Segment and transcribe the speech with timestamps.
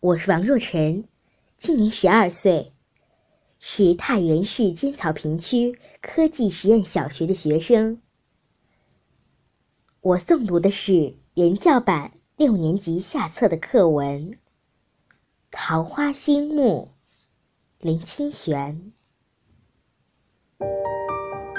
[0.00, 1.08] 我是王若晨，
[1.58, 2.72] 今年十二岁，
[3.58, 8.00] 是太原市尖草坪区科技实验小学的学生。
[10.00, 14.30] 我诵读的是人教版六年级下册的课文
[15.50, 16.92] 《桃花心木》，
[17.84, 18.92] 林清玄。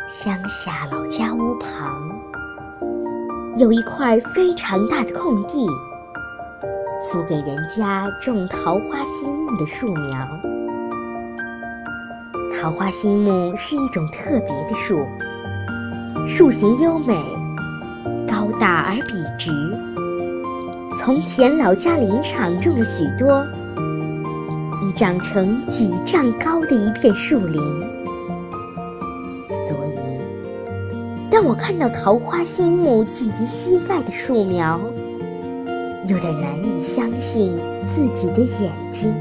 [0.10, 2.10] 乡下老家屋旁
[3.58, 5.68] 有一块非常大的空地。
[7.02, 10.28] 租给人家种桃花心木的树苗。
[12.54, 15.08] 桃花心木是一种特别的树，
[16.28, 17.16] 树形优美，
[18.28, 19.50] 高大而笔直。
[20.94, 23.46] 从前老家林场种了许多，
[24.84, 27.62] 已长成几丈高的一片树林。
[29.48, 34.78] 所以，当我看到桃花心木仅及膝盖的树苗，
[36.10, 39.14] 有点难以相信自己的眼睛。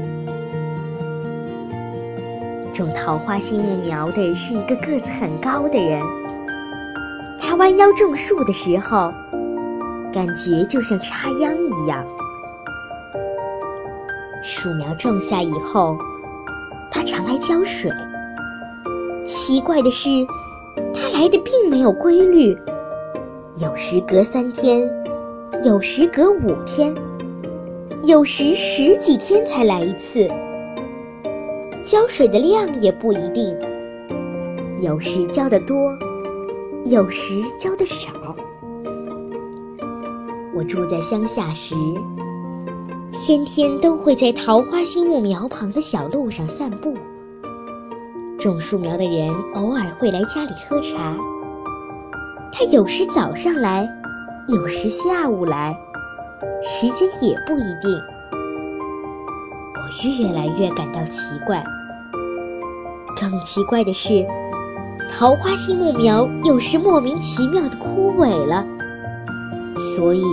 [2.73, 6.01] 种桃花心木苗的是一个个子很高的人，
[7.39, 9.13] 他弯腰种树的时候，
[10.11, 12.03] 感觉就像插秧一样。
[14.43, 15.95] 树苗种下以后，
[16.89, 17.91] 他常来浇水。
[19.23, 20.09] 奇怪的是，
[20.91, 22.57] 他来的并没有规律，
[23.61, 24.89] 有时隔三天。
[25.61, 26.95] 有时隔五天，
[28.05, 30.25] 有时十几天才来一次。
[31.83, 33.53] 浇水的量也不一定，
[34.79, 35.75] 有时浇的多，
[36.85, 38.09] 有时浇的少。
[40.55, 41.75] 我住在乡下时，
[43.11, 46.93] 天天都会在桃花心木苗旁的小路上散步。
[48.39, 51.17] 种树苗的人偶尔会来家里喝茶，
[52.53, 53.85] 他有时早上来。
[54.51, 55.79] 有时下午来，
[56.63, 58.01] 时间也不一定。
[59.75, 61.63] 我越来越感到奇怪。
[63.15, 64.25] 更奇怪的是，
[65.11, 68.65] 桃花心木苗有时莫名其妙的枯萎了，
[69.95, 70.23] 所以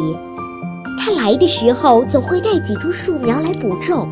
[0.99, 4.09] 他来的时候总会带几株树苗来补种。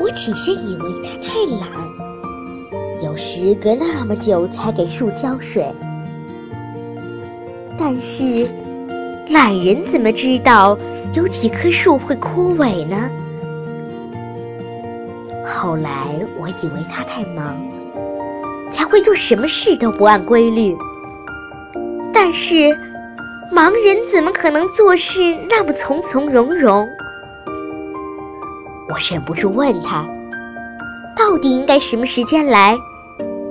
[0.00, 1.68] 我起先以为他太懒，
[3.04, 5.70] 有时隔那么久才给树浇水。
[7.84, 8.46] 但是，
[9.28, 10.78] 懒人怎么知道
[11.14, 13.10] 有几棵树会枯萎呢？
[15.44, 15.90] 后来
[16.38, 17.56] 我以为他太忙，
[18.70, 20.76] 才会做什么事都不按规律。
[22.14, 22.54] 但是，
[23.52, 26.86] 盲人怎么可能做事那么从从容容？
[28.88, 30.06] 我忍不住问他，
[31.16, 32.78] 到底应该什么时间来？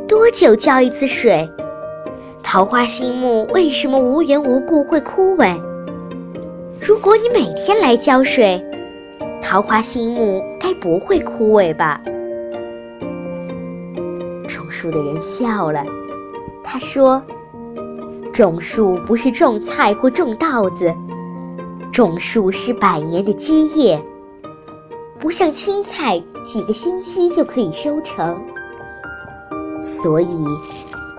[0.08, 1.52] 多久浇一次水？
[2.44, 5.58] 桃花心木为什么无缘无故会枯萎？
[6.82, 8.62] 如果你每天来浇水，
[9.42, 12.02] 桃花心木该不会枯萎吧？
[14.48, 15.82] 种树的人笑了，
[16.62, 17.24] 他说
[18.34, 20.94] ：“种树不是种菜或种稻子，
[21.94, 24.02] 种树是百年的基业，
[25.22, 28.38] 不像青菜几个星期就可以收成，
[29.82, 30.46] 所以。”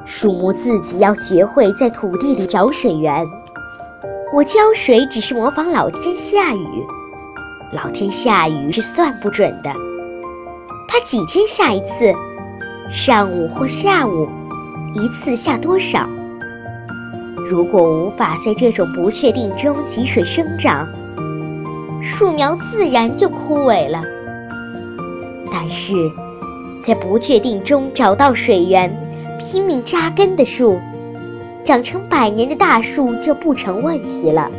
[0.04, 3.26] 树木自己要学会在土地里找水源。
[4.32, 6.66] 我浇水只是模仿老天下雨，
[7.72, 9.70] 老天下雨是算不准的。
[10.88, 12.12] 它几天下一次，
[12.90, 14.28] 上午或下午，
[14.94, 16.08] 一次下多少？
[17.48, 20.88] 如果无法在这种不确定中汲水生长，
[22.02, 24.02] 树苗自然就枯萎了。
[25.50, 25.94] 但是，
[26.82, 28.90] 在不确定中找到水源。
[29.42, 30.78] 拼命扎根的树，
[31.64, 34.50] 长成百年的大树就不成问题了。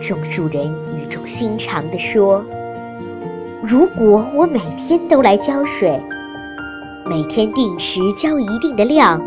[0.00, 2.44] 种树人语重心长地说
[3.64, 5.98] ：“如果我每天都来浇水，
[7.06, 9.20] 每天定时浇一定的量，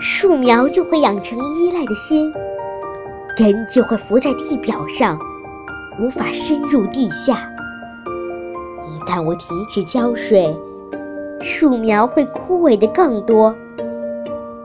[0.00, 2.32] 树苗就会养成依赖的心，
[3.36, 5.16] 根就会浮在地表上，
[6.00, 7.48] 无法深入地下。
[8.88, 10.54] 一旦我停止浇水，
[11.42, 13.54] 树苗会枯萎的更多。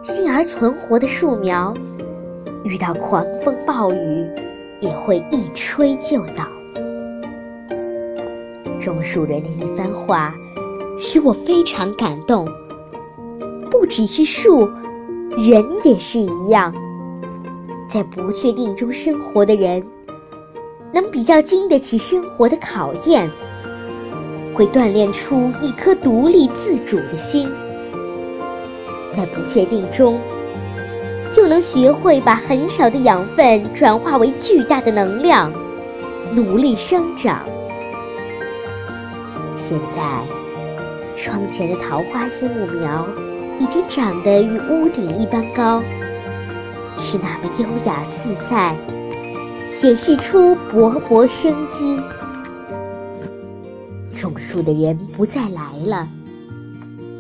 [0.04, 1.74] 幸而存活的树苗，
[2.64, 4.26] 遇到狂风暴雨，
[4.80, 6.46] 也会一吹就倒。
[8.80, 10.34] 种树人的一番话，
[11.00, 12.48] 使我非常感动。
[13.72, 14.70] 不只是树，
[15.32, 16.74] 人也是一样。
[17.90, 19.84] 在不确定中生活的人，
[20.94, 23.30] 能比较经得起生活的考验，
[24.58, 27.48] 会锻炼出一颗独立自主的心。
[29.12, 30.20] 在不确定中，
[31.32, 35.54] 就能学会把很少的养分转化为巨大的能量，
[36.34, 37.46] 努力生长。
[39.56, 40.02] 现在，
[41.16, 43.08] 窗前的桃花心木苗
[43.60, 45.84] 已经长得与屋顶一般高，
[46.98, 48.76] 是那么优雅自在，
[49.70, 52.00] 显示出勃勃生机。
[54.18, 56.08] 种树的人不再来了，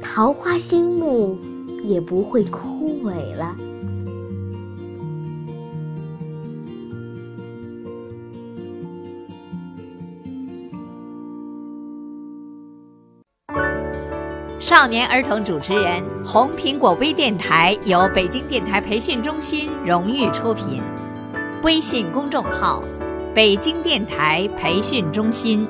[0.02, 1.38] 桃花心木。
[1.84, 3.56] 也不会枯萎了。
[14.60, 20.82] 少年儿童主持人，红苹果微电台由北京电台培训中心荣誉出品，
[21.64, 22.84] 微信公众号：
[23.34, 25.66] 北京电台培训中心。